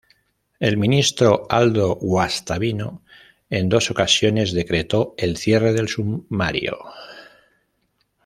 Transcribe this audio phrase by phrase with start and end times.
[0.59, 3.03] El Ministro Aldo Guastavino
[3.51, 6.79] en dos ocasiones decretó el cierre del sumario.